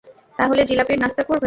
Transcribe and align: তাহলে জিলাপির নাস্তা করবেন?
তাহলে 0.39 0.61
জিলাপির 0.63 0.99
নাস্তা 0.99 1.23
করবেন? 1.23 1.39